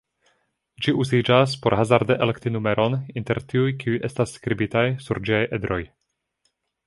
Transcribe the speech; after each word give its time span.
Ĝi 0.85 0.93
uziĝas 1.01 1.51
por 1.65 1.75
hazarde 1.79 2.17
elekti 2.27 2.53
numeron 2.55 2.97
inter 3.21 3.41
tiuj 3.53 3.69
kiuj 3.85 4.01
estas 4.09 4.35
skribitaj 4.41 4.85
sur 5.09 5.23
ĝiaj 5.29 5.43
edroj. 5.59 5.81